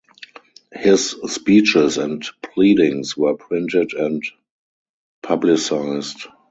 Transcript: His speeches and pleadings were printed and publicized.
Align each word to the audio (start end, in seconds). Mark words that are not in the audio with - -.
His 0.73 1.11
speeches 1.11 1.99
and 1.99 2.25
pleadings 2.41 3.15
were 3.15 3.35
printed 3.37 3.93
and 3.93 4.23
publicized. 5.21 6.25